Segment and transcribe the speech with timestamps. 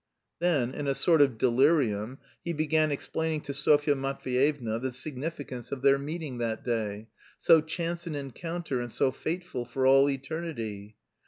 [0.39, 5.83] Then in a sort of delirium be began explaining to Sofya Matveyevna the significance of
[5.83, 10.95] their meeting that day, "so chance an encounter and so fateful for all eternity."